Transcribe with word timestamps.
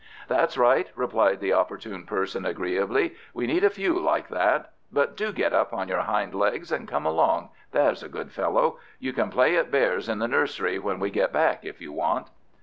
"That's 0.27 0.57
right," 0.57 0.89
replied 0.95 1.41
the 1.41 1.53
opportune 1.53 2.07
person 2.07 2.43
agreeably; 2.43 3.13
"we 3.35 3.45
need 3.45 3.63
a 3.63 3.69
few 3.69 3.99
like 3.99 4.29
that. 4.29 4.71
But 4.91 5.15
do 5.15 5.31
get 5.31 5.53
up 5.53 5.73
on 5.73 5.87
your 5.89 5.99
hind 6.01 6.33
legs 6.33 6.71
and 6.71 6.87
come 6.87 7.05
along, 7.05 7.49
there's 7.71 8.01
a 8.01 8.09
good 8.09 8.31
fellow. 8.31 8.79
You 8.97 9.13
can 9.13 9.29
play 9.29 9.55
at 9.57 9.69
bears 9.69 10.09
in 10.09 10.17
the 10.17 10.27
nursery 10.27 10.79
when 10.79 10.99
we 10.99 11.11
get 11.11 11.31
back, 11.31 11.63
if 11.63 11.79
you 11.81 11.91
want." 11.91 12.29